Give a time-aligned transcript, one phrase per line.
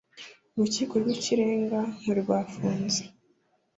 [0.55, 3.03] urukiko rw ikirenga kwerwafunze